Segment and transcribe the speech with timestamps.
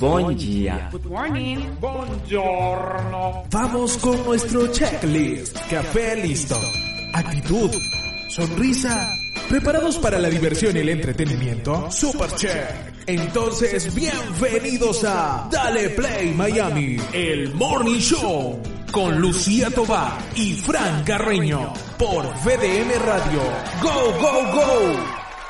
[0.00, 0.88] Bom dia.
[0.90, 1.58] Good morning.
[1.78, 3.44] Buongiorno.
[3.50, 5.58] Vamos con nuestro checklist.
[5.68, 6.58] Café listo.
[7.12, 7.70] Actitud.
[8.30, 9.12] Sonrisa.
[9.50, 11.90] ¿Preparados para la diversión y el entretenimiento?
[11.90, 12.94] Super check.
[13.04, 18.58] Entonces, bienvenidos a Dale Play Miami, el Morning Show,
[18.90, 23.42] con Lucía Tobar y Fran Carreño, por VDM Radio.
[23.82, 24.96] ¡Go, go, go!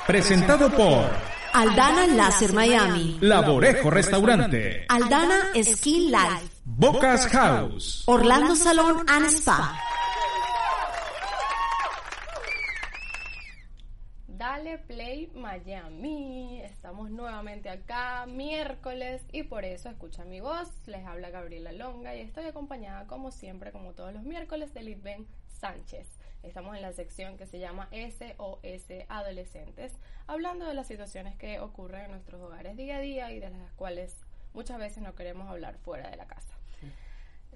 [0.08, 3.18] Presentado por Aldana Láser Miami.
[3.20, 6.60] Laborejo Restaurante, Aldana Skin Life.
[6.64, 9.76] Bocas House, Orlando Salón and Spa.
[14.28, 16.62] Dale Play Miami.
[16.62, 20.68] Estamos nuevamente acá, miércoles, y por eso escucha mi voz.
[20.86, 25.26] Les habla Gabriela Longa y estoy acompañada, como siempre, como todos los miércoles, de Litven
[25.60, 26.19] Sánchez.
[26.42, 29.92] Estamos en la sección que se llama SOS Adolescentes,
[30.26, 33.72] hablando de las situaciones que ocurren en nuestros hogares día a día y de las
[33.72, 34.16] cuales
[34.54, 36.56] muchas veces no queremos hablar fuera de la casa.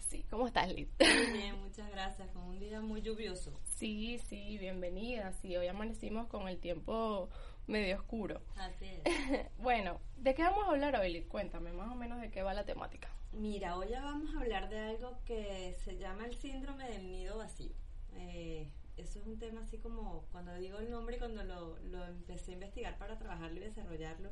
[0.08, 0.90] Sí, ¿cómo estás, Lit?
[0.98, 2.30] Bien, muchas gracias.
[2.30, 3.58] Con un día muy lluvioso.
[3.64, 5.32] Sí, sí, bienvenida.
[5.32, 7.30] Sí, hoy amanecimos con el tiempo
[7.66, 8.42] medio oscuro.
[8.56, 9.50] Así es.
[9.58, 11.26] Bueno, ¿de qué vamos a hablar hoy, Lit?
[11.26, 13.08] Cuéntame más o menos de qué va la temática.
[13.32, 17.38] Mira, hoy ya vamos a hablar de algo que se llama el síndrome del nido
[17.38, 17.72] vacío.
[18.16, 22.04] Eh, eso es un tema así como cuando digo el nombre y cuando lo, lo
[22.04, 24.30] empecé a investigar para trabajarlo y desarrollarlo,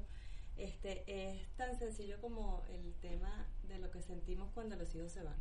[0.56, 5.22] este, es tan sencillo como el tema de lo que sentimos cuando los hijos se
[5.22, 5.36] van.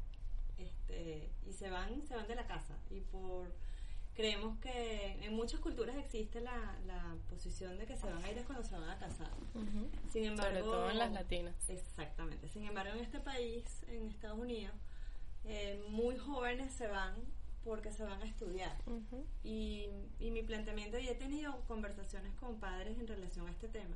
[0.58, 2.78] Este, y se van, se van de la casa.
[2.90, 3.54] Y por
[4.14, 8.38] creemos que en muchas culturas existe la, la posición de que se van a ir
[8.38, 9.32] es cuando se van a casar.
[10.12, 11.70] Sin embargo, Sobre todo en las latinas.
[11.70, 12.48] Exactamente.
[12.50, 14.74] Sin embargo, en este país, en Estados Unidos,
[15.46, 17.16] eh, muy jóvenes se van
[17.64, 18.78] porque se van a estudiar.
[19.44, 19.88] Y,
[20.20, 23.96] y mi planteamiento, y he tenido conversaciones con padres en relación a este tema,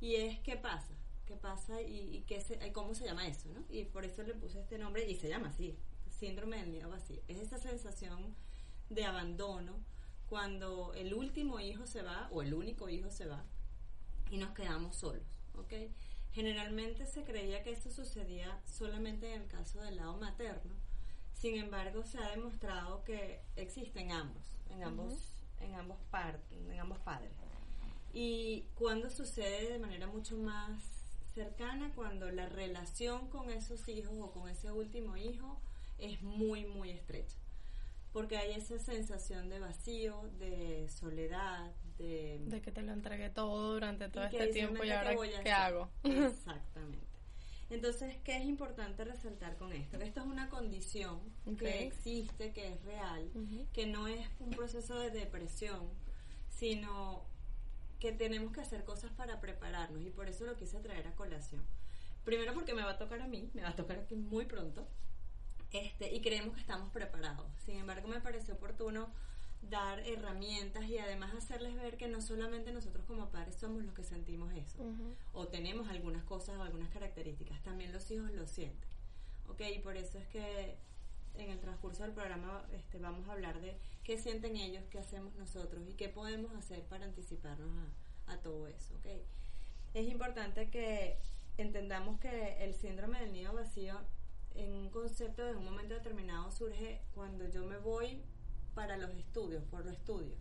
[0.00, 0.94] y es qué pasa,
[1.26, 3.64] qué pasa y, y qué se, y cómo se llama eso, ¿no?
[3.70, 5.76] Y por eso le puse este nombre y se llama así,
[6.10, 7.20] síndrome del nido vacío.
[7.28, 8.34] Es esa sensación
[8.90, 9.76] de abandono
[10.28, 13.44] cuando el último hijo se va o el único hijo se va
[14.30, 15.22] y nos quedamos solos,
[15.56, 15.72] ¿ok?
[16.32, 20.74] Generalmente se creía que eso sucedía solamente en el caso del lado materno,
[21.44, 25.12] sin embargo se ha demostrado que existen ambos, en ambos,
[25.60, 27.32] en ambos partes, en ambos padres.
[28.14, 30.82] Y cuando sucede de manera mucho más
[31.34, 35.60] cercana, cuando la relación con esos hijos o con ese último hijo
[35.98, 37.36] es muy, muy estrecha.
[38.14, 42.40] Porque hay esa sensación de vacío, de soledad, de...
[42.46, 45.52] De que te lo entregué todo durante todo este tiempo y "Mira, ahora qué hacer?".
[45.52, 45.90] hago.
[46.04, 47.13] Exactamente.
[47.70, 49.98] Entonces, ¿qué es importante resaltar con esto?
[49.98, 51.20] Que esto es una condición
[51.58, 53.30] que existe, que es real,
[53.72, 55.88] que no es un proceso de depresión,
[56.50, 57.24] sino
[57.98, 61.64] que tenemos que hacer cosas para prepararnos y por eso lo quise traer a colación.
[62.24, 64.86] Primero porque me va a tocar a mí, me va a tocar aquí muy pronto,
[65.72, 67.46] este, y creemos que estamos preparados.
[67.64, 69.08] Sin embargo, me pareció oportuno
[69.70, 74.04] dar herramientas y además hacerles ver que no solamente nosotros como padres somos los que
[74.04, 75.14] sentimos eso, Ujú.
[75.32, 78.88] o tenemos algunas cosas o algunas características, también los hijos lo sienten.
[79.48, 79.60] ¿Ok?
[79.74, 80.76] Y por eso es que
[81.36, 85.34] en el transcurso del programa este, vamos a hablar de qué sienten ellos, qué hacemos
[85.36, 87.70] nosotros y qué podemos hacer para anticiparnos
[88.26, 88.94] a, a todo eso.
[88.96, 89.06] ¿ok?
[89.94, 91.18] Es importante que
[91.58, 94.00] entendamos que el síndrome del nido vacío
[94.54, 98.22] en un concepto de un momento determinado surge cuando yo me voy
[98.74, 100.36] para los estudios, por los estudios,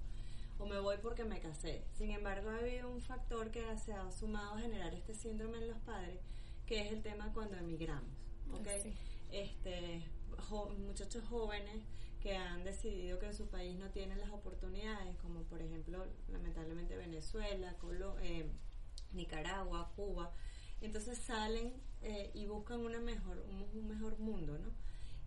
[0.59, 1.83] o me voy porque me casé.
[1.93, 5.67] Sin embargo, ha habido un factor que se ha sumado a generar este síndrome en
[5.69, 6.19] los padres,
[6.65, 8.09] que es el tema cuando emigramos.
[8.53, 8.67] ¿ok?
[8.81, 8.93] Sí.
[9.31, 10.03] Este,
[10.49, 11.83] jo- muchachos jóvenes
[12.21, 16.95] que han decidido que en su país no tienen las oportunidades, como por ejemplo, lamentablemente
[16.95, 18.49] Venezuela, Colo- eh,
[19.13, 20.31] Nicaragua, Cuba.
[20.81, 24.69] Entonces salen eh, y buscan una mejor, un, un mejor mundo, ¿no?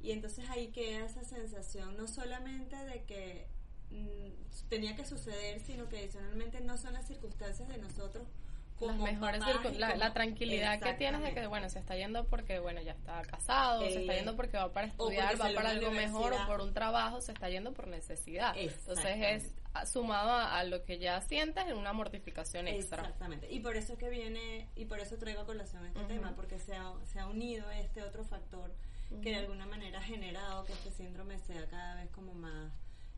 [0.06, 3.47] Y entonces ahí queda esa sensación no solamente de que
[3.91, 8.25] mm, tenía que suceder, sino que adicionalmente no son las circunstancias de nosotros
[8.79, 11.79] las como mejores circun- y la, como- la tranquilidad que tienes de que bueno se
[11.79, 15.41] está yendo porque bueno ya está casado se está Eh, yendo porque va para estudiar
[15.41, 18.55] va para algo mejor o por un trabajo se está yendo por necesidad.
[18.56, 19.17] Entonces
[19.82, 23.03] es sumado a, a lo que ya sientes en una mortificación extra.
[23.03, 23.50] Exactamente.
[23.53, 26.58] Y por eso es que viene, y por eso traigo a colación este tema, porque
[26.58, 28.75] se ha, se ha unido este otro factor
[29.23, 32.73] que de alguna manera ha generado que este síndrome sea cada vez como más,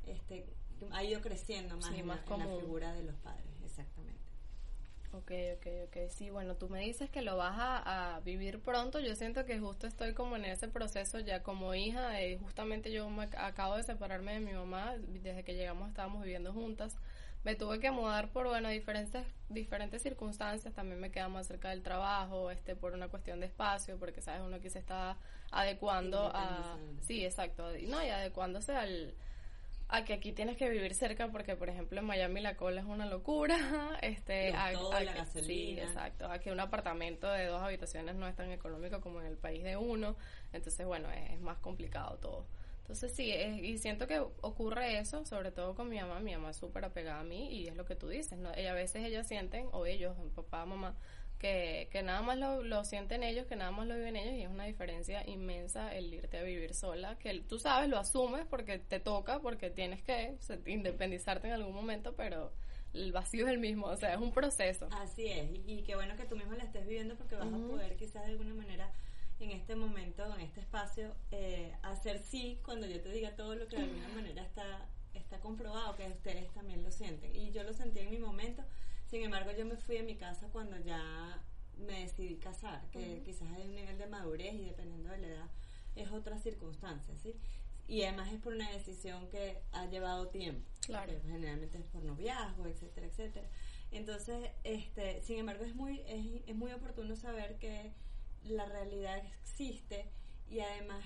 [0.07, 0.47] este,
[0.93, 4.19] ha ido creciendo más, Sí, en, más la, en la figura de los padres, exactamente.
[5.13, 5.97] Ok, ok, ok.
[6.11, 9.01] Sí, bueno, tú me dices que lo vas a, a vivir pronto.
[9.01, 12.21] Yo siento que justo estoy como en ese proceso ya como hija.
[12.21, 14.97] eh, justamente yo me ac- acabo de separarme de mi mamá.
[14.99, 16.95] Desde que llegamos estábamos viviendo juntas.
[17.45, 20.75] Me tuve que mudar por, bueno, diferentes, diferentes circunstancias.
[20.75, 24.43] También me queda más cerca del trabajo, este, por una cuestión de espacio, porque, ¿sabes?
[24.43, 25.17] Uno aquí se está
[25.51, 26.77] adecuando a...
[27.01, 27.71] Sí, exacto.
[27.87, 29.15] No, y adecuándose al
[29.91, 32.87] a que aquí tienes que vivir cerca porque por ejemplo en Miami la cola es
[32.87, 33.57] una locura
[34.03, 38.29] este a, a la que- sí exacto a que un apartamento de dos habitaciones no
[38.29, 40.15] es tan económico como en el país de uno
[40.53, 42.45] entonces bueno es, es más complicado todo
[42.89, 46.21] entonces sí es- y siento que ocurre eso sobre todo con mi mamá.
[46.21, 48.73] Mi mamá es súper apegada a mí y es lo que tú dices no Ella-
[48.73, 50.97] a veces ellas sienten o ellos papá mamá
[51.39, 54.43] que, que nada más lo, lo sienten ellos, que nada más lo viven ellos y
[54.43, 58.79] es una diferencia inmensa el irte a vivir sola, que tú sabes, lo asumes porque
[58.81, 62.53] te toca, porque tienes que o sea, independizarte en algún momento, pero
[62.93, 64.89] el vacío es el mismo, o sea, es un proceso.
[64.91, 67.57] Así es, y, y qué bueno que tú mismo la estés viviendo porque vas a
[67.69, 68.91] poder quizás de alguna manera
[69.41, 73.69] en este momento, en este espacio, eh, hacer sí cuando yo te diga todo lo
[73.69, 77.35] que de alguna manera está, está comprobado, que ustedes también lo sienten.
[77.35, 78.63] Y yo lo sentí en mi momento,
[79.09, 81.43] sin embargo yo me fui de mi casa cuando ya
[81.79, 85.51] me decidí casar, que quizás hay un nivel de madurez y dependiendo de la edad
[85.95, 87.35] es otra circunstancia, ¿sí?
[87.87, 90.69] Y además es por una decisión que ha llevado tiempo.
[90.85, 91.13] Claro.
[91.13, 93.47] que generalmente es por noviazgo, etcétera, etcétera.
[93.91, 97.93] Entonces, este, sin embargo, es muy, es, es muy oportuno saber que
[98.45, 100.07] la realidad existe
[100.51, 101.05] y además,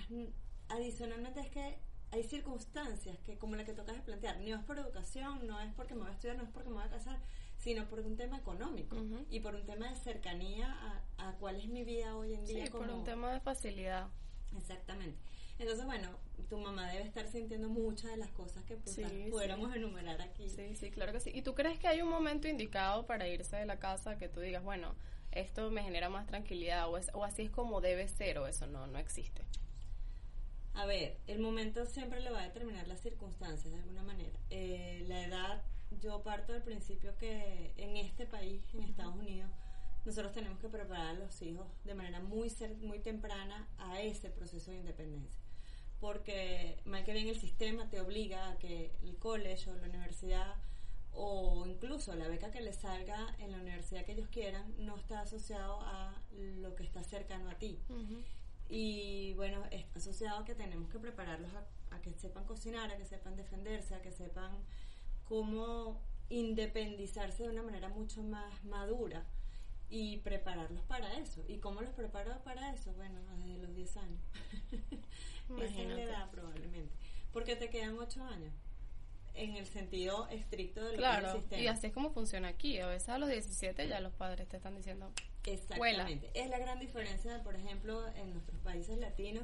[0.69, 1.77] adicionalmente es que
[2.11, 5.73] hay circunstancias que, como la que tocas de plantear, no es por educación, no es
[5.73, 7.19] porque me voy a estudiar, no es porque me voy a casar,
[7.57, 8.97] sino por un tema económico
[9.29, 10.71] y por un tema de cercanía
[11.17, 12.65] a, a cuál es mi vida hoy en día.
[12.65, 14.09] Sí, por un tema de facilidad.
[14.55, 15.17] Exactamente.
[15.59, 16.09] Entonces, bueno,
[16.49, 19.77] tu mamá debe estar sintiendo muchas de las cosas que pues, Sí, pudiéramos sí.
[19.77, 20.49] enumerar aquí.
[20.49, 21.31] Sí, sí, claro que sí.
[21.33, 24.39] ¿Y tú crees que hay un momento indicado para irse de la casa que tú
[24.39, 24.95] digas, bueno,
[25.35, 28.67] esto me genera más tranquilidad o, es, o así es como debe ser o eso
[28.67, 29.43] no, no existe?
[30.75, 34.39] A ver, el momento siempre lo va a determinar las circunstancias de alguna manera.
[34.49, 35.61] Eh, la edad,
[36.01, 39.51] yo parto del principio que en este país, en Estados Unidos,
[40.05, 42.51] nosotros tenemos que preparar a los hijos de manera muy
[42.81, 45.41] muy temprana a ese proceso de independencia.
[45.99, 50.55] Porque mal que bien el sistema te obliga a que el college o la universidad
[51.13, 55.21] o incluso la beca que les salga en la universidad que ellos quieran no está
[55.21, 57.79] asociado a lo que está cercano a ti.
[58.69, 62.97] Y bueno, es asociado a que tenemos que prepararlos a, a que sepan cocinar, a
[62.97, 64.51] que sepan defenderse, a que sepan
[65.27, 69.25] cómo independizarse de una manera mucho más madura
[69.89, 71.43] y prepararlos para eso.
[71.47, 72.91] ¿Y cómo los preparo para eso?
[72.93, 74.21] Bueno, desde los 10 años.
[75.61, 76.95] Esa es la edad probablemente.
[77.31, 78.53] Porque te quedan 8 años.
[79.35, 81.61] En el sentido estricto de lo que es el sistema.
[81.61, 82.79] y así es como funciona aquí.
[82.79, 85.11] A veces a los 17 ya los padres te están diciendo,
[85.45, 86.31] Exactamente.
[86.33, 89.43] Es la gran diferencia, por ejemplo, en nuestros países latinos,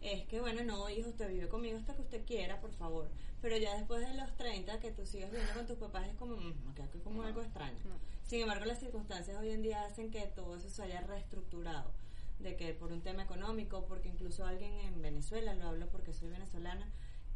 [0.00, 3.08] es que, bueno, no, hijo, usted vive conmigo hasta que usted quiera, por favor.
[3.42, 6.36] Pero ya después de los 30, que tú sigas viviendo con tus papás, es como,
[6.36, 7.78] mm, me queda aquí como algo extraño.
[7.84, 7.96] no.
[8.26, 11.90] Sin embargo, las circunstancias hoy en día hacen que todo eso se haya reestructurado.
[12.38, 16.30] De que por un tema económico, porque incluso alguien en Venezuela, lo hablo porque soy
[16.30, 16.90] venezolana,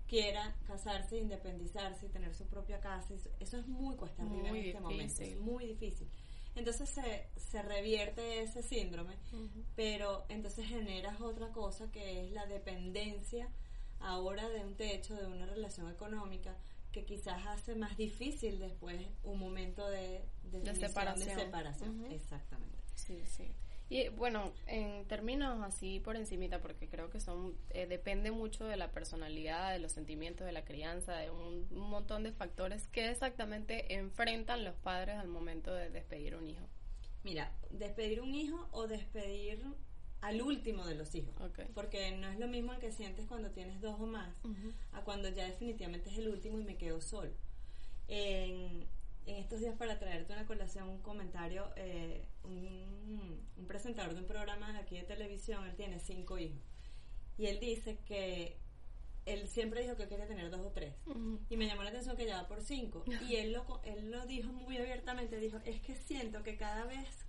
[0.08, 3.14] quiera casarse, independizarse y tener su propia casa.
[3.38, 5.22] Eso, es muy cuesta arriba Muy en este momento.
[5.22, 6.08] Es muy difícil.
[6.56, 9.14] Entonces se, se revierte ese síndrome,
[9.76, 13.48] pero entonces generas otra cosa que es la dependencia
[14.00, 16.56] ahora de un techo, de una relación económica,
[16.90, 21.28] que quizás hace más difícil después un momento de, definición, separación.
[21.28, 22.06] De separación.
[22.06, 22.78] Exactamente.
[22.94, 23.52] Sí, sí.
[23.90, 28.76] Y bueno, en términos así por encimita, porque creo que son, eh, depende mucho de
[28.76, 33.08] la personalidad, de los sentimientos, de la crianza, de un, un montón de factores que
[33.08, 36.66] exactamente enfrentan los padres al momento de despedir un hijo.
[37.24, 39.62] Mira, despedir un hijo o despedir
[40.20, 41.34] al último de los hijos.
[41.74, 44.34] Porque no es lo mismo el que sientes cuando tienes dos o más
[44.92, 47.30] a cuando ya definitivamente es el último y me quedo solo.
[48.08, 48.86] En,
[49.28, 54.26] en estos días, para traerte una colación, un comentario, eh, un, un presentador de un
[54.26, 56.58] programa aquí de televisión, él tiene cinco hijos.
[57.36, 58.58] Y él dice que
[59.26, 60.94] él siempre dijo que quería tener dos o tres.
[61.50, 63.04] Y me llamó la atención que ya va por cinco.
[63.28, 67.26] Y él lo, él lo dijo muy abiertamente, dijo, es que siento que cada vez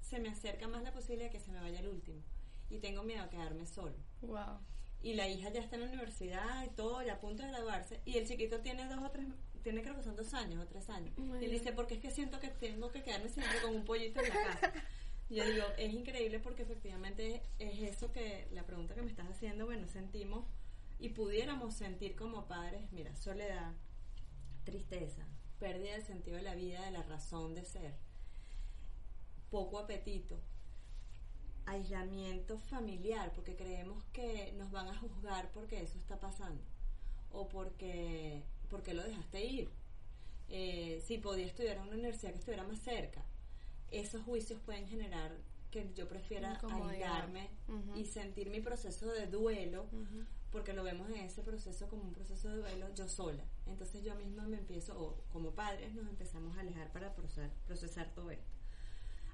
[0.00, 2.22] se me acerca más la posibilidad de que se me vaya el último.
[2.70, 3.96] Y tengo miedo a quedarme solo.
[4.20, 4.60] Wow.
[5.00, 8.00] Y la hija ya está en la universidad y todo, ya a punto de graduarse.
[8.04, 9.26] Y el chiquito tiene dos o tres,
[9.62, 11.12] tiene creo que son dos años o tres años.
[11.16, 14.20] Y él dice, porque es que siento que tengo que quedarme siempre con un pollito
[14.20, 14.72] en la casa.
[15.30, 19.28] Y Yo digo, es increíble porque efectivamente es eso que la pregunta que me estás
[19.28, 20.46] haciendo, bueno, sentimos
[20.98, 23.74] y pudiéramos sentir como padres, mira, soledad,
[24.64, 25.26] tristeza,
[25.58, 27.94] pérdida del sentido de la vida, de la razón de ser,
[29.50, 30.40] poco apetito,
[31.66, 36.64] aislamiento familiar, porque creemos que nos van a juzgar porque eso está pasando
[37.32, 39.70] o porque, porque lo dejaste ir.
[40.48, 43.22] Eh, si podía estudiar en una universidad que estuviera más cerca,
[43.90, 45.36] esos juicios pueden generar
[45.70, 47.50] que yo prefiera aislarme
[47.94, 49.86] y sentir mi proceso de duelo,
[50.50, 53.44] porque lo vemos en ese proceso como un proceso de duelo yo sola.
[53.66, 58.10] Entonces yo misma me empiezo, o como padres nos empezamos a alejar para procesar, procesar
[58.14, 58.50] todo esto.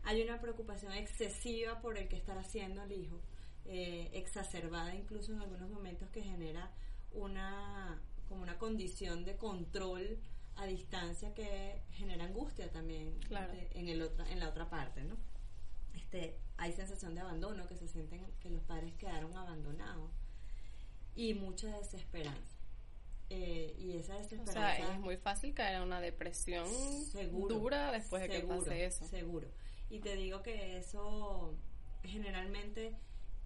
[0.03, 3.21] Hay una preocupación excesiva por el que estar haciendo el hijo,
[3.67, 6.71] eh, exacerbada incluso en algunos momentos que genera
[7.14, 10.18] una como una condición de control
[10.56, 13.52] a distancia que genera angustia también Claro.
[13.52, 15.16] de- en el otra en la otra parte, ¿no?
[15.94, 20.11] Este, hay sensación de abandono, que se sienten que los padres quedaron abandonados
[21.14, 22.56] y mucha desesperanza.
[23.30, 26.68] Eh, y esa O desesperanza sea, es muy fácil caer en una depresión
[27.11, 29.06] seguro, dura después de que seguro, pase eso.
[29.09, 29.49] Seguro.
[29.90, 31.54] Y te digo que eso
[32.04, 32.97] generalmente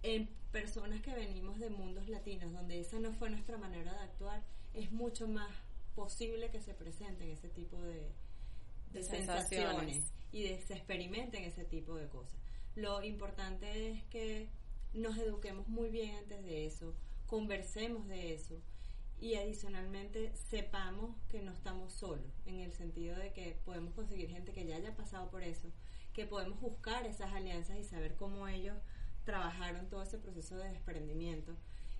[0.03, 4.43] en personas que venimos de mundos latinos, donde esa no fue nuestra manera de actuar,
[4.73, 5.49] es mucho más
[5.95, 8.11] posible que se presenten ese tipo de,
[8.93, 9.25] sensaciones.
[9.27, 10.13] sensaciones.
[10.31, 12.39] y de se experimenten ese tipo de cosas.
[12.75, 14.47] Lo importante es que
[14.93, 16.95] nos eduquemos muy bien antes de eso,
[17.27, 18.59] conversemos de eso
[19.19, 24.53] y adicionalmente sepamos que no estamos solos, en el sentido de que podemos conseguir gente
[24.53, 25.69] que ya haya pasado por eso,
[26.13, 28.77] que podemos buscar esas alianzas y saber cómo ellos
[29.29, 31.55] trabajaron todo ese proceso de desprendimiento.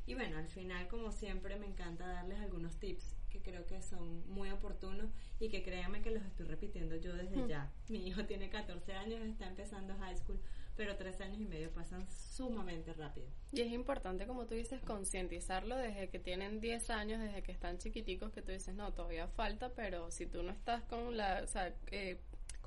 [0.08, 4.28] Y bueno, al final, como siempre, me encanta darles algunos tips que creo que son
[4.28, 7.72] muy oportunos y que créanme que los estoy repitiendo yo desde ya.
[7.88, 10.40] Mi hijo tiene 14 años, está empezando high school,
[10.76, 13.28] pero tres años y medio pasan sumamente rápido.
[13.52, 17.78] Y es importante, como tú dices, concientizarlo desde que tienen 10 años, desde que están
[17.78, 21.48] chiquiticos, que tú dices, no, todavía falta, pero si tú no estás con la, o
[21.48, 22.20] sea, eh,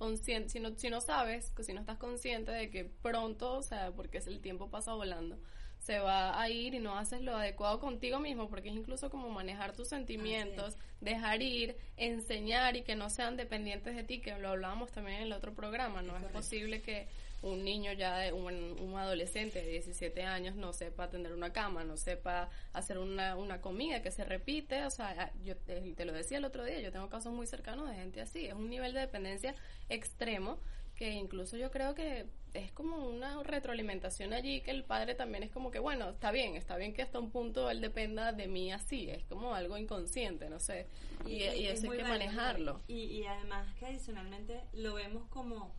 [0.03, 3.93] consciente, si no, si no sabes, si no estás consciente de que pronto, o sea,
[3.93, 5.39] porque el tiempo pasa volando,
[5.83, 9.31] se va a ir y no haces lo adecuado contigo mismo, porque es incluso como
[9.31, 14.51] manejar tus sentimientos, dejar ir, enseñar y que no sean dependientes de ti, que lo
[14.51, 17.09] hablábamos también en el otro programa, no es posible que
[17.43, 21.83] un niño ya, de un, un adolescente de 17 años no sepa atender una cama,
[21.83, 26.13] no sepa hacer una, una comida que se repite, o sea, yo te, te lo
[26.13, 28.93] decía el otro día, yo tengo casos muy cercanos de gente así, es un nivel
[28.93, 29.57] de dependencia
[29.89, 30.61] extremo
[31.03, 35.51] que incluso yo creo que es como una retroalimentación allí que el padre también es
[35.51, 38.71] como que bueno está bien está bien que hasta un punto él dependa de mí
[38.71, 40.87] así es como algo inconsciente no sé
[41.27, 45.75] y, y es eso hay que manejarlo Y, y además que adicionalmente lo vemos como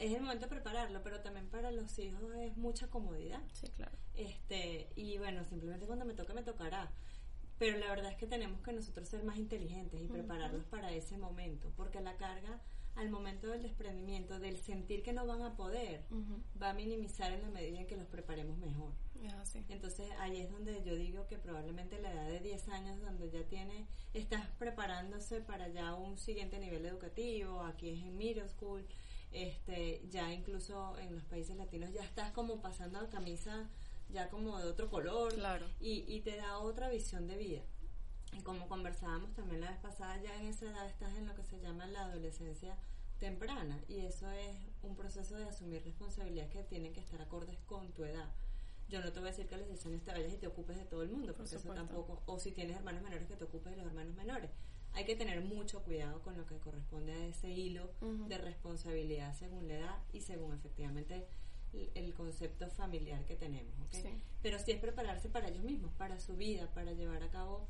[0.00, 3.40] es el momento de prepararlo, pero también para los hijos es mucha comodidad.
[3.52, 6.92] sí claro Este, y bueno, simplemente cuando me toque me tocará.
[7.58, 11.18] Pero la verdad es que tenemos que nosotros ser más inteligentes y prepararlos para ese
[11.18, 12.60] momento, porque la carga
[12.98, 16.04] al momento del desprendimiento, del sentir que no van a poder,
[16.60, 18.92] va a minimizar en la medida en que los preparemos mejor.
[19.68, 23.42] Entonces ahí es donde yo digo que probablemente la edad de 10 años donde ya
[23.44, 28.84] tiene, estás preparándose para ya un siguiente nivel educativo, aquí es en middle school,
[29.32, 33.68] este, ya incluso en los países latinos ya estás como pasando a camisa
[34.10, 35.66] ya como de otro color Claro.
[35.80, 37.62] y, y te da otra visión de vida.
[38.32, 41.44] Y como conversábamos también la vez pasada, ya en esa edad estás en lo que
[41.44, 42.76] se llama la adolescencia
[43.18, 47.92] temprana y eso es un proceso de asumir responsabilidades que tienen que estar acordes con
[47.92, 48.28] tu edad.
[48.88, 50.46] Yo no te voy a decir que a los 10 años te vayas y te
[50.46, 53.44] ocupes de todo el mundo, porque eso tampoco, o si tienes hermanos menores que te
[53.44, 54.50] ocupes de los hermanos menores.
[54.94, 59.68] Hay que tener mucho cuidado con lo que corresponde a ese hilo de responsabilidad según
[59.68, 61.26] la edad y según efectivamente
[61.74, 63.74] el, el concepto familiar que tenemos.
[63.80, 63.92] ¿ok?
[63.92, 64.22] Sí.
[64.40, 67.68] Pero sí es prepararse para ellos mismos, para su vida, para llevar a cabo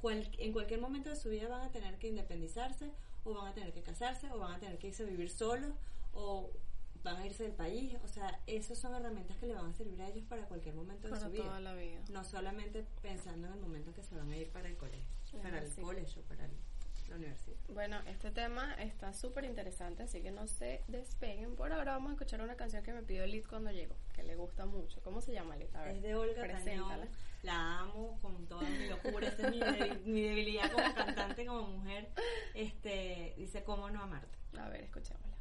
[0.00, 2.90] cual- en cualquier momento de su vida van a tener que independizarse
[3.24, 5.72] o van a tener que casarse o van a tener que irse a vivir solos
[6.14, 6.50] o
[7.02, 7.96] van a irse del país.
[8.04, 11.08] O sea, esas son herramientas que le van a servir a ellos para cualquier momento
[11.08, 11.44] de su vida.
[11.44, 14.68] toda la vida No solamente pensando en el momento que se van a ir para
[14.68, 15.04] el colegio,
[15.42, 16.52] para el colegio, para el-
[17.08, 17.56] la universidad.
[17.70, 21.56] Bueno, este tema está súper interesante, así que no se despeguen.
[21.56, 24.36] Por ahora vamos a escuchar una canción que me pidió Lid cuando llegó, que le
[24.36, 25.00] gusta mucho.
[25.02, 25.74] ¿Cómo se llama, Lid?
[25.74, 26.42] A ver, Es de Olga.
[26.46, 27.08] Tañón
[27.42, 29.54] la amo con toda mi locura, esa es
[30.04, 32.08] mi, mi, debilidad como cantante, como mujer.
[32.54, 34.38] Este, dice, ¿cómo no amarte?
[34.58, 35.36] A ver, escuchémosla.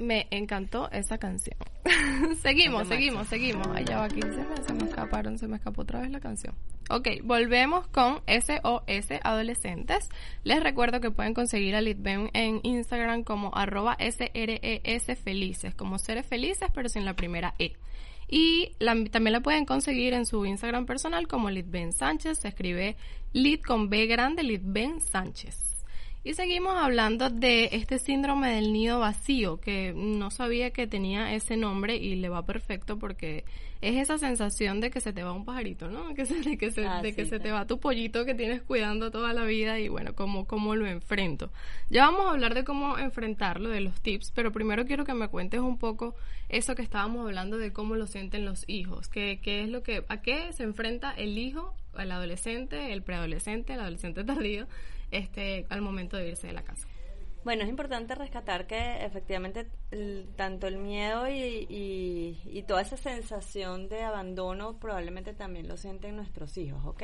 [0.00, 1.56] me encantó esa canción.
[2.42, 3.66] seguimos, seguimos, seguimos.
[3.74, 6.20] Ay, ya va aquí, se me, se me, escaparon, se me escapó otra vez la
[6.20, 6.54] canción.
[6.88, 10.08] Ok, volvemos con SOS Adolescentes.
[10.42, 16.26] Les recuerdo que pueden conseguir a Litven en Instagram como arroba SRES Felices, como seres
[16.26, 17.76] felices pero sin la primera E.
[18.28, 18.76] Y
[19.10, 22.38] también la pueden conseguir en su Instagram personal como Litven Sánchez.
[22.38, 22.96] Se escribe
[23.32, 25.69] Lit con B grande, Litven Sánchez.
[26.22, 31.56] Y seguimos hablando de este síndrome del nido vacío, que no sabía que tenía ese
[31.56, 33.44] nombre y le va perfecto porque
[33.80, 36.12] es esa sensación de que se te va un pajarito, ¿no?
[36.14, 38.34] Que se, de que, se, Ah, de que sí, se te va tu pollito que
[38.34, 41.50] tienes cuidando toda la vida y bueno, cómo, cómo lo enfrento.
[41.88, 45.28] Ya vamos a hablar de cómo enfrentarlo, de los tips, pero primero quiero que me
[45.28, 46.14] cuentes un poco
[46.50, 50.04] eso que estábamos hablando de cómo lo sienten los hijos, qué, qué es lo que,
[50.08, 54.66] a qué se enfrenta el hijo, el adolescente, el preadolescente, el adolescente tardío,
[55.10, 56.86] este, al momento de irse de la casa.
[57.42, 59.66] Bueno, es importante rescatar que efectivamente
[60.36, 66.16] tanto el miedo y, y- y toda esa sensación de abandono probablemente también lo sienten
[66.16, 67.02] nuestros hijos, ¿ok?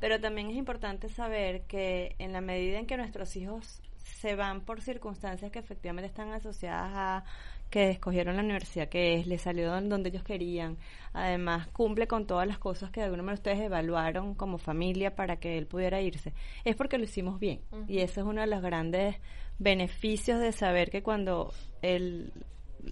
[0.00, 4.62] Pero también es importante saber que en la medida en que nuestros hijos se van
[4.62, 7.24] por circunstancias que efectivamente están asociadas a
[7.70, 10.76] que escogieron la universidad que es, les salió don- donde ellos querían,
[11.12, 15.36] además cumple con todas las cosas que de alguna manera ustedes evaluaron como familia para
[15.36, 16.32] que él pudiera irse,
[16.64, 17.60] es porque lo hicimos bien.
[17.88, 19.16] Y ese es uno de los grandes
[19.58, 21.52] beneficios de saber que cuando
[21.82, 22.32] el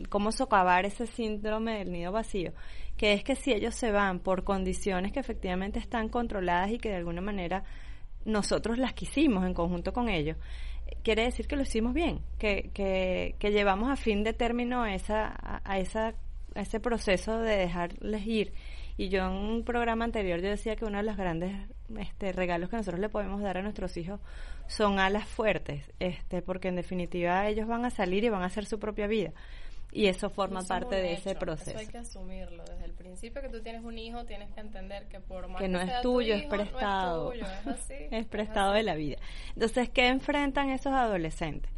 [0.08, 2.52] cómo socavar ese síndrome del nido vacío,
[2.96, 6.88] que es que si ellos se van por condiciones que efectivamente están controladas y que
[6.88, 7.62] de alguna manera
[8.24, 10.36] nosotros las quisimos en conjunto con ellos,
[11.02, 15.60] quiere decir que lo hicimos bien, que, que, que llevamos a fin de término esa,
[15.64, 16.14] a, esa,
[16.54, 18.52] a ese proceso de dejarles ir.
[18.96, 21.52] Y yo en un programa anterior yo decía que uno de los grandes
[21.98, 24.20] este, regalos que nosotros le podemos dar a nuestros hijos
[24.66, 28.66] son alas fuertes, este, porque en definitiva ellos van a salir y van a hacer
[28.66, 29.32] su propia vida.
[29.92, 31.70] Y eso forma parte de ese proceso.
[31.70, 32.64] Eso hay que asumirlo.
[32.64, 35.68] Desde el principio que tú tienes un hijo, tienes que entender que por más que
[35.68, 37.26] no sea es tu tuyo, es prestado.
[37.26, 37.94] No es tuyo, es así.
[38.10, 39.18] es prestado de la vida.
[39.54, 41.70] Entonces, ¿qué enfrentan esos adolescentes?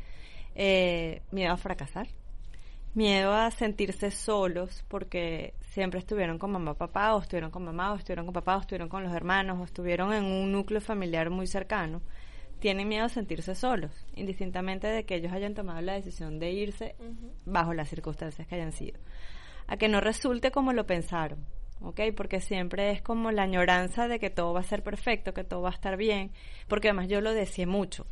[0.54, 2.08] Eh, miedo a fracasar,
[2.94, 7.96] miedo a sentirse solos porque siempre estuvieron con mamá, papá, o estuvieron con mamá, o
[7.96, 11.46] estuvieron con papá, o estuvieron con los hermanos, o estuvieron en un núcleo familiar muy
[11.46, 12.00] cercano.
[12.58, 16.96] Tienen miedo a sentirse solos, indistintamente de que ellos hayan tomado la decisión de irse
[17.44, 18.98] bajo las circunstancias que hayan sido.
[19.66, 21.44] A que no resulte como lo pensaron,
[21.80, 22.00] ¿ok?
[22.16, 25.62] Porque siempre es como la añoranza de que todo va a ser perfecto, que todo
[25.62, 26.30] va a estar bien,
[26.68, 28.06] porque además yo lo decía mucho.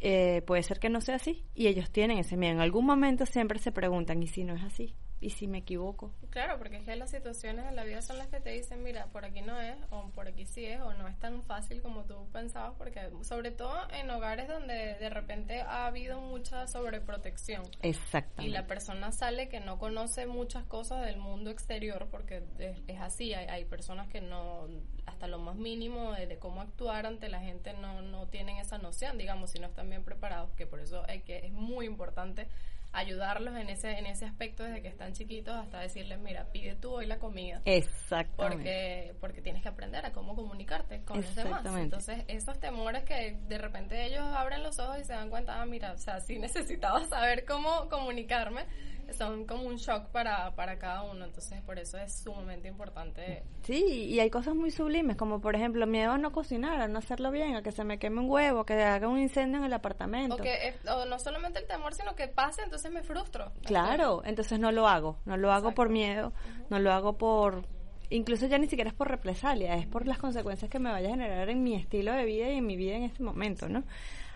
[0.00, 2.54] Eh, puede ser que no sea así y ellos tienen ese miedo.
[2.54, 4.94] En algún momento siempre se preguntan, ¿y si no es así?
[5.20, 6.12] ¿Y si me equivoco?
[6.30, 9.06] Claro, porque es que las situaciones de la vida son las que te dicen, mira,
[9.06, 12.04] por aquí no es, o por aquí sí es, o no es tan fácil como
[12.04, 17.64] tú pensabas, porque sobre todo en hogares donde de repente ha habido mucha sobreprotección.
[17.82, 18.52] Y Exactamente.
[18.52, 23.34] la persona sale que no conoce muchas cosas del mundo exterior, porque es, es así,
[23.34, 24.68] hay, hay personas que no,
[25.06, 28.78] hasta lo más mínimo de, de cómo actuar ante la gente no, no tienen esa
[28.78, 32.46] noción, digamos, si no están bien preparados, que por eso hay que, es muy importante
[32.92, 36.92] ayudarlos en ese, en ese aspecto desde que están chiquitos hasta decirles, mira, pide tú
[36.94, 37.60] hoy la comida.
[37.64, 38.56] Exactamente.
[38.56, 41.64] Porque, porque tienes que aprender a cómo comunicarte con los demás.
[41.76, 45.66] Entonces, esos temores que de repente ellos abren los ojos y se dan cuenta, ah,
[45.66, 48.64] mira, o sea, sí necesitaba saber cómo comunicarme,
[49.12, 51.24] son como un shock para, para cada uno.
[51.24, 53.42] Entonces, por eso es sumamente importante.
[53.62, 56.98] Sí, y hay cosas muy sublimes, como por ejemplo miedo a no cocinar, a no
[56.98, 59.72] hacerlo bien, a que se me queme un huevo, que haga un incendio en el
[59.72, 60.36] apartamento.
[60.36, 63.52] O, que, eh, o no solamente el temor, sino que pase, entonces me frustro.
[63.64, 65.92] Claro, entonces no lo hago, no lo hago por Exacto.
[65.92, 66.32] miedo,
[66.70, 67.64] no lo hago por,
[68.10, 71.12] incluso ya ni siquiera es por represalia, es por las consecuencias que me vaya a
[71.12, 73.84] generar en mi estilo de vida y en mi vida en este momento, ¿no?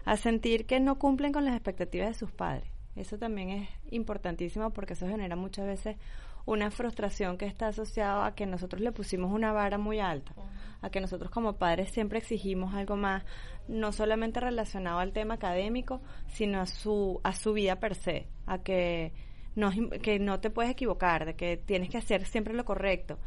[0.05, 2.69] A sentir que no cumplen con las expectativas de sus padres.
[2.97, 5.97] Eso también es importantísimo porque eso genera muchas veces
[6.45, 10.35] una frustración que está asociada a que nosotros le pusimos una vara muy alta,
[10.81, 13.25] a que nosotros como padres siempre exigimos algo más,
[13.69, 18.59] no solamente relacionado al tema académico, sino a su, a su vida per se, a
[18.59, 19.13] que
[19.55, 19.71] no,
[20.03, 23.19] que no te puedes equivocar, de que tienes que hacer siempre lo correcto.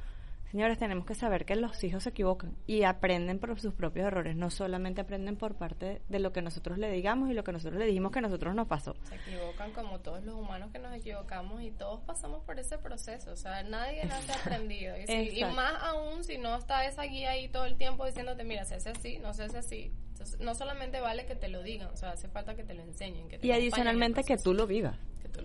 [0.55, 4.37] Señores, tenemos que saber que los hijos se equivocan y aprenden por sus propios errores,
[4.37, 7.77] no solamente aprenden por parte de lo que nosotros le digamos y lo que nosotros
[7.77, 8.95] le dijimos que a nosotros nos pasó.
[9.03, 13.33] Se equivocan como todos los humanos que nos equivocamos y todos pasamos por ese proceso.
[13.33, 14.97] O sea, nadie nace aprendido.
[14.97, 15.55] Y, si- y Exacto.
[15.57, 18.91] más aún si no está esa guía ahí todo el tiempo diciéndote, mira, se hace
[18.91, 19.91] así, no se hace así.
[20.13, 22.81] Entonces, no solamente vale que te lo digan, o sea, hace falta que te lo
[22.81, 23.27] enseñen.
[23.27, 24.97] Que te Y adicionalmente que tú lo vivas.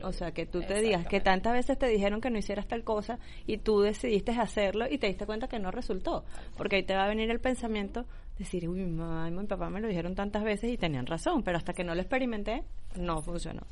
[0.03, 2.85] O sea, que tú te digas que tantas veces te dijeron que no hicieras tal
[2.85, 6.25] cosa y tú decidiste hacerlo y te diste cuenta que no resultó.
[6.57, 8.07] Porque ahí te va a venir el pensamiento,
[8.39, 11.43] decir, uy, mi mamá y mi papá me lo dijeron tantas veces y tenían razón,
[11.43, 12.65] pero hasta que no lo experimenté,
[12.97, 13.63] no funcionó.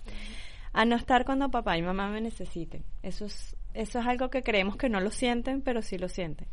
[0.73, 2.85] A no estar cuando papá y mamá me necesiten.
[3.03, 6.49] Eso es, eso es algo que creemos que no lo sienten, pero sí lo sienten.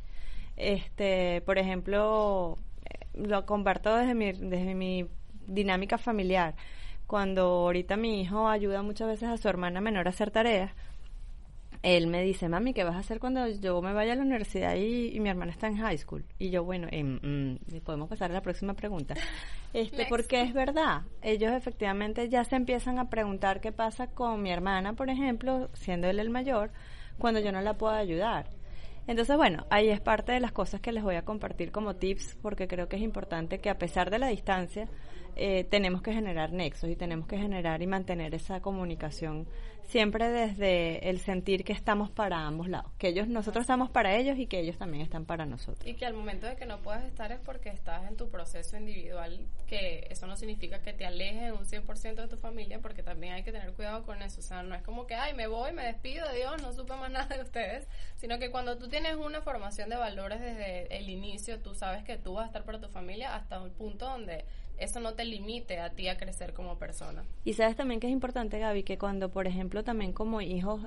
[0.56, 5.06] Este, por ejemplo, eh, lo comparto desde mi, desde mi
[5.47, 6.56] dinámica familiar.
[7.07, 10.71] Cuando ahorita mi hijo ayuda muchas veces a su hermana menor a hacer tareas,
[11.85, 14.75] él me dice, mami, ¿qué vas a hacer cuando yo me vaya a la universidad
[14.75, 16.25] y, y mi hermana está en high school?
[16.39, 19.13] Y yo, bueno, mm, podemos pasar a la próxima pregunta.
[19.73, 20.09] Este, Next.
[20.09, 24.93] porque es verdad, ellos efectivamente ya se empiezan a preguntar qué pasa con mi hermana,
[24.93, 26.71] por ejemplo, siendo él el mayor,
[27.17, 28.47] cuando yo no la puedo ayudar.
[29.05, 32.37] Entonces, bueno, ahí es parte de las cosas que les voy a compartir como tips,
[32.41, 34.87] porque creo que es importante que a pesar de la distancia,
[35.35, 39.47] eh, tenemos que generar nexos y tenemos que generar y mantener esa comunicación
[39.87, 44.37] siempre desde el sentir que estamos para ambos lados, que ellos, nosotros estamos para ellos
[44.37, 45.87] y que ellos también están para nosotros.
[45.87, 48.77] Y que al momento de que no puedas estar es porque estás en tu proceso
[48.77, 53.33] individual, que eso no significa que te alejes un 100% de tu familia, porque también
[53.33, 54.39] hay que tener cuidado con eso.
[54.39, 57.11] O sea, no es como que, ay, me voy, me despido, Dios, no supe más
[57.11, 61.59] nada de ustedes, sino que cuando tú tienes una formación de valores desde el inicio,
[61.59, 64.45] tú sabes que tú vas a estar para tu familia hasta un punto donde
[64.77, 67.23] eso no te limite a ti a crecer como persona.
[67.43, 70.81] Y sabes también que es importante, Gaby, que cuando, por ejemplo, también como hijos,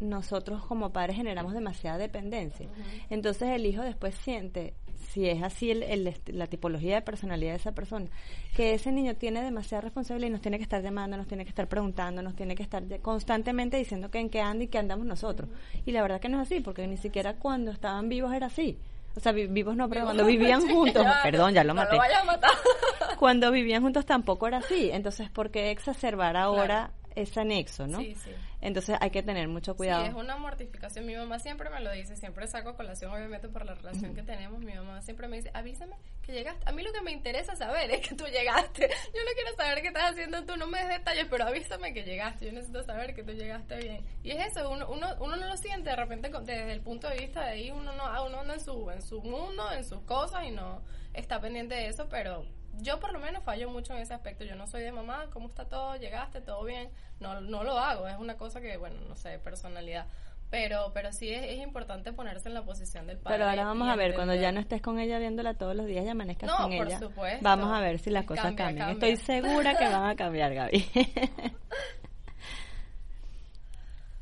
[0.00, 2.68] nosotros como padres generamos demasiada dependencia.
[3.08, 4.74] Entonces el hijo después siente,
[5.08, 8.06] si es así el, el- la tipología de personalidad de esa persona,
[8.54, 11.48] que ese niño tiene demasiada responsabilidad y nos tiene que estar llamando, nos tiene que
[11.48, 15.06] estar preguntando, nos tiene que estar constantemente diciendo que en qué anda y qué andamos
[15.06, 15.48] nosotros.
[15.86, 18.78] Y la verdad que no es así, porque ni siquiera cuando estaban vivos era así.
[19.16, 21.92] O sea, vi- vivos no, pero cuando vivían juntos, Ya, perdón, ya lo no maté
[21.94, 22.50] lo vayas a matar.
[23.18, 24.90] cuando vivían juntos tampoco era así.
[24.92, 27.98] Entonces, ¿por qué exacerbar ahora ese anexo, no?
[27.98, 28.30] Sí, sí.
[28.66, 30.02] Entonces hay que tener mucho cuidado.
[30.02, 31.06] Sí, es una mortificación.
[31.06, 34.58] Mi mamá siempre me lo dice, siempre saco colación, obviamente, por la relación que tenemos.
[34.58, 36.68] Mi mamá siempre me dice, avísame que llegaste.
[36.68, 38.88] A mí lo que me interesa saber es que tú llegaste.
[38.88, 42.02] Yo no quiero saber qué estás haciendo tú, no me des detalles, pero avísame que
[42.02, 42.46] llegaste.
[42.46, 44.04] Yo necesito saber que tú llegaste bien.
[44.24, 47.18] Y es eso, uno, uno, uno no lo siente de repente desde el punto de
[47.18, 50.00] vista de ahí, uno no, ah, uno anda en su, en su mundo, en sus
[50.00, 50.82] cosas y no
[51.14, 52.44] está pendiente de eso, pero
[52.80, 54.44] yo por lo menos fallo mucho en ese aspecto.
[54.44, 55.96] Yo no soy de mamá, ¿cómo está todo?
[55.96, 56.40] ¿Llegaste?
[56.40, 56.90] ¿Todo bien?
[57.20, 60.06] No, no lo hago, es una cosa que, bueno, no sé, personalidad.
[60.48, 63.38] Pero, pero sí es, es importante ponerse en la posición del padre.
[63.38, 66.04] Pero ahora vamos a ver, cuando ya no estés con ella viéndola todos los días
[66.04, 67.40] y amanezcas No, con por ella, supuesto.
[67.42, 68.88] vamos a ver si las cosas Cambia, cambian.
[68.90, 69.08] cambia.
[69.08, 70.88] Estoy segura que van a cambiar, Gaby.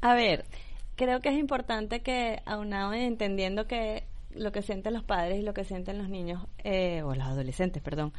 [0.00, 0.44] a ver,
[0.96, 5.42] creo que es importante que, aunado en entendiendo que lo que sienten los padres y
[5.42, 8.12] lo que sienten los niños, eh, o los adolescentes, perdón,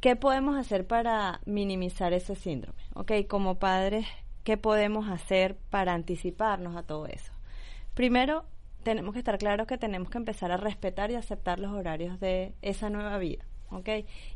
[0.00, 2.80] ¿qué podemos hacer para minimizar ese síndrome?
[2.94, 3.12] ¿Ok?
[3.28, 4.06] Como padres,
[4.44, 7.32] ¿qué podemos hacer para anticiparnos a todo eso?
[7.94, 8.44] Primero,
[8.82, 12.54] tenemos que estar claros que tenemos que empezar a respetar y aceptar los horarios de
[12.62, 13.88] esa nueva vida, ¿ok?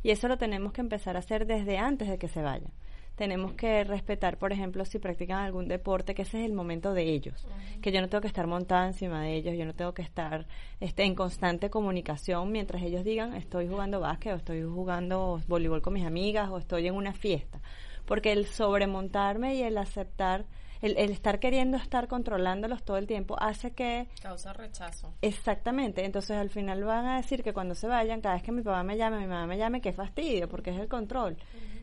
[0.03, 2.73] Y eso lo tenemos que empezar a hacer desde antes de que se vayan.
[3.17, 7.05] Tenemos que respetar, por ejemplo, si practican algún deporte, que ese es el momento de
[7.05, 7.47] ellos,
[7.81, 10.47] que yo no tengo que estar montada encima de ellos, yo no tengo que estar
[10.81, 15.95] este, en constante comunicación mientras ellos digan estoy jugando básquet o estoy jugando voleibol con
[15.95, 17.61] mis amigas o estoy en una fiesta.
[18.05, 20.45] Porque el sobremontarme y el aceptar,
[20.85, 25.15] el, el estar queriendo estar controlándolos todo el tiempo hace que Causa rechazo.
[25.23, 28.61] Exactamente, entonces al final van a decir que cuando se vayan, cada vez que mi
[28.61, 31.39] papá me llame, mi mamá me llame, qué fastidio, porque es el control.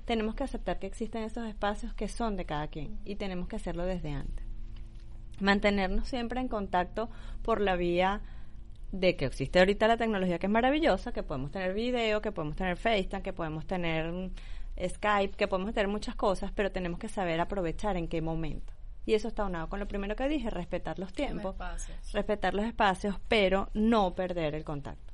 [0.06, 3.56] Tenemos que aceptar que existen esos espacios que son de cada quien y tenemos que
[3.56, 4.46] hacerlo desde antes.
[5.40, 7.10] Mantenernos siempre en contacto
[7.42, 8.22] por la vía
[8.92, 12.56] de que existe ahorita la tecnología que es maravillosa, que podemos tener video, que podemos
[12.56, 14.32] tener FaceTime, que podemos tener mm,
[14.88, 18.74] Skype, que podemos tener muchas cosas, pero tenemos que saber aprovechar en qué momento.
[19.06, 21.56] Y eso está unado con lo primero que dije, respetar los tiempos,
[22.14, 25.12] respetar los espacios, pero no perder el contacto.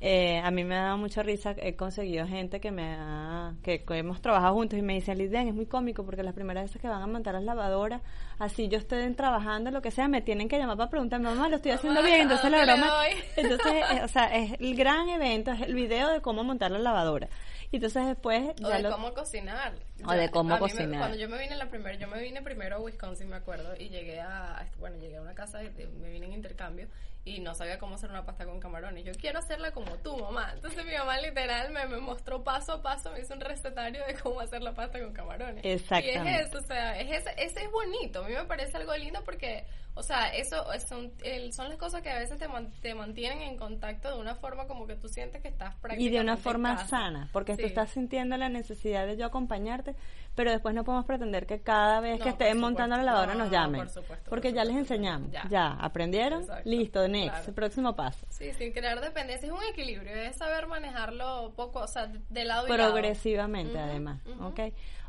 [0.00, 3.82] Eh, a mí me ha dado mucha risa, he conseguido gente que me ha, que,
[3.82, 6.80] que hemos trabajado juntos y me dicen, Lidén, es muy cómico porque las primeras veces
[6.80, 8.00] que van a montar las lavadoras,
[8.38, 11.56] así yo estoy trabajando, lo que sea, me tienen que llamar para preguntarme, mamá, lo
[11.56, 12.92] estoy haciendo Mamá, bien, entonces ¿a la broma,
[13.36, 16.78] entonces, eh, o sea, es el gran evento, es el video de cómo montar la
[16.78, 17.28] lavadora.
[17.72, 19.74] Y entonces después O ya de lo- cómo cocinar.
[20.06, 20.98] O de cómo a mí me- cocinar.
[21.00, 23.88] cuando yo me vine la primera, yo me vine primero a Wisconsin, me acuerdo, y
[23.88, 25.58] llegué a, bueno, llegué a una casa,
[26.00, 26.86] me vine en intercambio
[27.24, 29.04] y no sabía cómo hacer una pasta con camarones.
[29.04, 30.52] Yo quiero hacerla como tú, mamá.
[30.54, 34.14] Entonces mi mamá literal me, me mostró paso a paso, me hizo un recetario de
[34.14, 35.62] cómo hacer la pasta con camarones.
[35.64, 36.30] Exactamente.
[36.30, 38.24] Y es eso, o sea, es ese, ese es bonito.
[38.24, 41.76] A mí me parece algo lindo porque, o sea, eso es son, el- son las
[41.76, 44.94] cosas que a veces te, man- te mantienen en contacto de una forma como que
[44.94, 47.66] tú sientes que estás y prácticamente de una forma sana, porque tú Sí.
[47.66, 49.87] estás sintiendo la necesidad de yo acompañarte,
[50.34, 53.40] pero después no podemos pretender que cada vez No, que estén montando la lavadora No,
[53.40, 55.48] nos llamen, por supuesto, por porque ya les enseñamos, Ya.
[55.50, 57.54] ya, aprendieron, Exacto, listo, next, claro.
[57.54, 58.24] próximo paso.
[58.30, 59.46] Sí, sin crear dependencia.
[59.46, 62.92] Es un equilibrio, es saber manejarlo poco, o sea, de, lado y lado.
[62.92, 64.20] progresivamente Ujú, además.
[64.42, 64.60] ¿ok?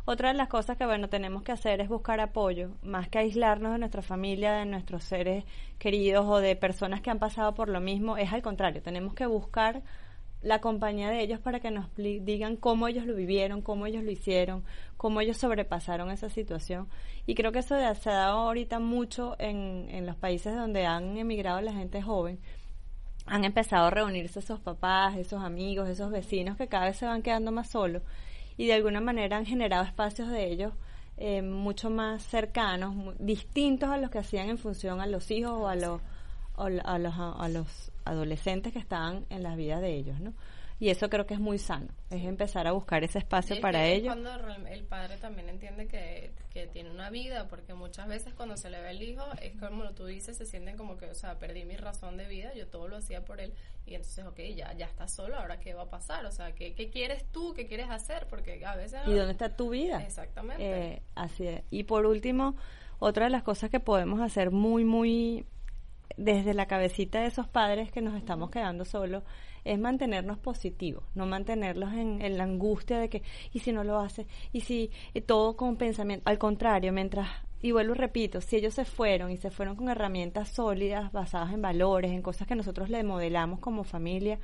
[0.06, 3.74] Otra de las cosas que bueno tenemos que hacer es buscar apoyo, más que aislarnos
[3.74, 5.44] de nuestra familia, de nuestros seres
[5.78, 9.28] queridos o de personas que han pasado por lo mismo, es al contrario, tenemos que
[9.28, 9.84] buscar
[10.41, 14.12] la compañía de ellos para que nos digan cómo ellos lo vivieron, cómo ellos lo
[14.12, 14.63] hicieron,
[14.97, 16.88] cómo ellos sobrepasaron esa situación.
[17.25, 21.17] Y creo que eso se ha dado ahorita mucho en, en los países donde han
[21.17, 22.39] emigrado la gente joven.
[23.25, 27.21] Han empezado a reunirse esos papás, esos amigos, esos vecinos que cada vez se van
[27.21, 28.02] quedando más solos
[28.60, 30.73] y de alguna manera han generado espacios de ellos
[31.15, 35.62] eh, mucho más cercanos, distintos a los que hacían en función a los hijos o
[35.62, 36.02] o a los,
[36.56, 40.34] a los adolescentes que estaban en las vidas de ellos, ¿no?
[40.82, 43.86] Y eso creo que es muy sano, es empezar a buscar ese espacio Y para
[43.86, 44.15] ellos.
[44.15, 44.32] cuando
[44.69, 48.80] el padre también entiende que, que tiene una vida, porque muchas veces cuando se le
[48.82, 51.76] ve el hijo, es como tú dices, se sienten como que, o sea, perdí mi
[51.76, 53.54] razón de vida, yo todo lo hacía por él,
[53.86, 56.74] y entonces, ok, ya, ya estás solo, ahora qué va a pasar, o sea, ¿qué,
[56.74, 58.28] qué quieres tú, qué quieres hacer?
[58.30, 59.02] Porque a veces...
[59.06, 60.02] ¿Y dónde está tu vida?
[60.02, 60.63] Exactamente.
[60.63, 61.62] Eh, así es.
[61.72, 62.56] Y por último,
[63.00, 65.45] otra de las cosas que podemos hacer muy, muy
[66.17, 69.24] desde la cabecita de esos padres que nos estamos quedando solos
[69.65, 74.26] es mantenernos positivos, no mantenerlos en, la angustia de que, y si no lo hace,
[74.54, 77.30] y si y todo con pensamiento, al contrario, mientras,
[77.62, 81.62] y vuelvo repito, si ellos se fueron y se fueron con herramientas sólidas, basadas en
[81.62, 84.39] valores, en cosas que nosotros le modelamos como familia,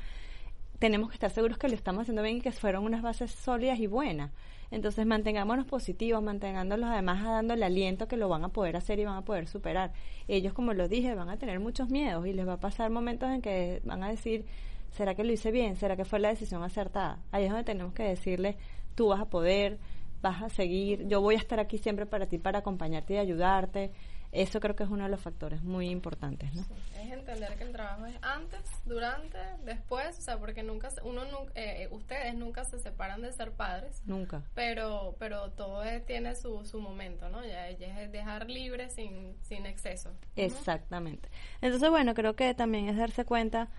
[0.79, 3.79] tenemos que estar seguros que lo estamos haciendo bien y que fueron unas bases sólidas
[3.79, 4.31] y buenas.
[4.71, 9.17] Entonces mantengámonos positivos, mantengándolos además dándole aliento que lo van a poder hacer y van
[9.17, 9.93] a poder superar.
[10.27, 13.29] Ellos, como lo dije, van a tener muchos miedos y les va a pasar momentos
[13.29, 14.45] en que van a decir,
[14.91, 15.75] ¿será que lo hice bien?
[15.75, 17.19] ¿Será que fue la decisión acertada?
[17.31, 18.57] Ahí es donde tenemos que decirle,
[18.95, 19.77] tú vas a poder,
[20.21, 23.91] vas a seguir, yo voy a estar aquí siempre para ti, para acompañarte y ayudarte.
[24.31, 26.65] Eso creo que es uno de los factores muy importantes, ¿no?
[27.01, 31.51] Es entender que el trabajo es antes, durante, después, o sea, porque nunca, uno nunca,
[31.55, 34.41] eh, ustedes nunca se separan de ser padres, Nunca.
[34.53, 37.45] pero, pero todo es- tiene su, su momento, ¿no?
[37.45, 40.11] Ya, ya es dejar libre sin, sin exceso.
[40.35, 41.29] Exactamente.
[41.61, 43.69] Entonces, bueno, creo que también es darse cuenta,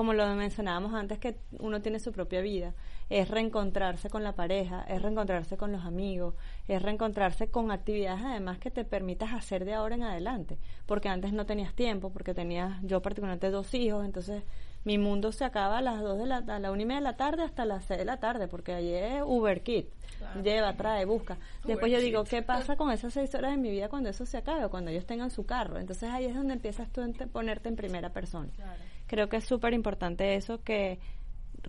[0.00, 2.72] como lo mencionábamos antes, que uno tiene su propia vida.
[3.10, 6.32] Es reencontrarse con la pareja, es reencontrarse con los amigos,
[6.68, 10.56] es reencontrarse con actividades además que te permitas hacer de ahora en adelante.
[10.86, 14.42] Porque antes no tenías tiempo, porque tenías, yo particularmente dos hijos, entonces
[14.84, 17.04] mi mundo se acaba a las dos de la, a la una y media de
[17.04, 19.90] la tarde hasta las seis de la tarde, porque allí es Uber Kit.
[20.16, 20.42] Claro.
[20.42, 21.36] Lleva, trae, busca.
[21.66, 22.30] Después Uber yo digo, Kit.
[22.30, 24.90] ¿qué pasa con esas seis horas de mi vida cuando eso se acabe o cuando
[24.90, 25.78] ellos tengan su carro?
[25.78, 28.48] Entonces ahí es donde empiezas tú a ponerte en primera persona.
[28.56, 28.80] Claro.
[29.10, 31.00] Creo que es súper importante eso, que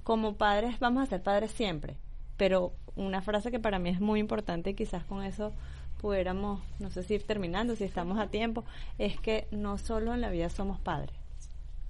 [0.03, 1.95] como padres vamos a ser padres siempre,
[2.37, 5.51] pero una frase que para mí es muy importante y quizás con eso
[5.99, 8.63] pudiéramos, no sé si ir terminando, si estamos a tiempo,
[8.99, 11.15] es que no solo en la vida somos padres,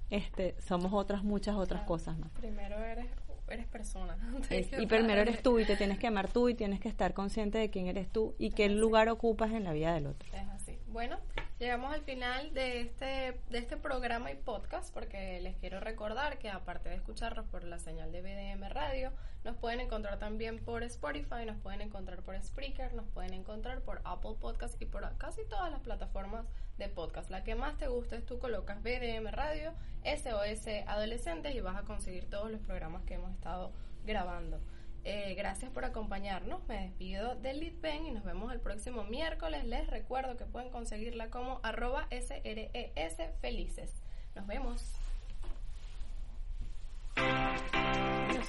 [0.08, 2.30] este, somos otras, muchas otras cosas más.
[2.32, 3.06] Primero eres,
[3.48, 4.16] eres persona.
[4.50, 7.12] Es- y primero eres tú y te tienes que amar tú y tienes que estar
[7.12, 10.28] consciente de quién eres tú y qué lugar ocupas en la vida del otro.
[10.34, 10.61] Es así.
[10.92, 11.18] Bueno,
[11.58, 16.50] llegamos al final de este, de este programa y podcast porque les quiero recordar que
[16.50, 19.10] aparte de escucharnos por la señal de BDM Radio,
[19.42, 24.02] nos pueden encontrar también por Spotify, nos pueden encontrar por Spreaker, nos pueden encontrar por
[24.04, 26.44] Apple Podcast y por casi todas las plataformas
[26.76, 27.30] de podcast.
[27.30, 29.72] La que más te guste es tú colocas BDM Radio,
[30.04, 33.72] SOS Adolescentes y vas a conseguir todos los programas que hemos estado
[34.04, 34.60] grabando.
[35.04, 36.66] Eh, gracias por acompañarnos.
[36.68, 39.64] Me despido del Lead Pen y nos vemos el próximo miércoles.
[39.64, 43.90] Les recuerdo que pueden conseguirla como arroba SRES felices.
[44.34, 44.92] Nos vemos.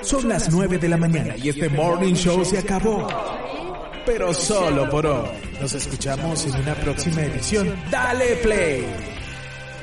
[0.01, 3.07] Son las 9 de la mañana y este morning show se acabó.
[4.05, 5.29] Pero solo por hoy.
[5.59, 7.73] Nos escuchamos en una próxima edición.
[7.89, 8.85] Dale play.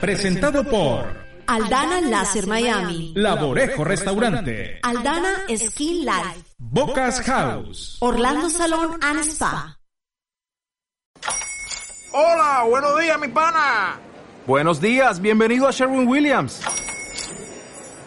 [0.00, 3.12] Presentado por Aldana Láser Miami.
[3.16, 6.44] Laborejo Restaurante, Aldana Skin Life.
[6.58, 9.76] Bocas House, Orlando Salón and Spa.
[12.12, 13.98] Hola, buenos días, mi pana.
[14.46, 16.62] Buenos días, bienvenido a Sherwin Williams.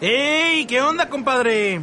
[0.00, 0.64] ¡Ey!
[0.64, 1.82] ¿Qué onda, compadre?